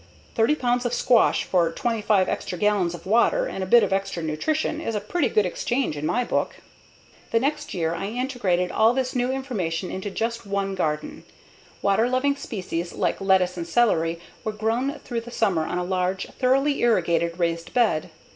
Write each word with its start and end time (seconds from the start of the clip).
Thirty 0.33 0.55
five 0.55 0.61
pounds 0.63 0.85
of 0.87 0.95
squash 0.95 1.43
for 1.43 1.71
25 1.71 2.27
extra 2.27 2.57
gallons 2.57 2.95
of 2.95 3.05
water 3.05 3.45
and 3.45 3.63
a 3.63 3.67
bit 3.67 3.83
of 3.83 3.93
extra 3.93 4.23
nutrition 4.23 4.81
is 4.81 4.95
a 4.95 4.99
pretty 4.99 5.29
good 5.29 5.45
exchange 5.45 5.95
in 5.95 6.07
my 6.07 6.23
book. 6.23 6.55
The 7.29 7.39
next 7.39 7.75
year 7.75 7.93
I 7.93 8.07
integrated 8.07 8.71
all 8.71 8.95
this 8.95 9.13
new 9.15 9.31
information 9.31 9.91
into 9.91 10.09
just 10.09 10.43
one 10.43 10.73
garden. 10.73 11.23
Water 11.83 12.09
loving 12.09 12.35
species 12.35 12.93
like 12.93 13.21
lettuce 13.21 13.57
and 13.57 13.67
celery 13.67 14.19
were 14.43 14.53
grown 14.53 14.97
through 15.03 15.21
the 15.21 15.29
summer 15.29 15.67
on 15.67 15.77
a 15.77 15.83
large, 15.83 16.25
thoroughly 16.39 16.79
irrigated 16.81 17.37
raised 17.37 17.71
bed. 17.75 18.09